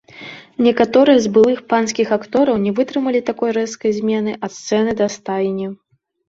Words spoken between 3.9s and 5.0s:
змены ад сцэны